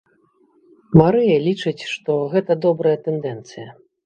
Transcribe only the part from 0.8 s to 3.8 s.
Марыя лічыць, што гэта добрая тэндэнцыя.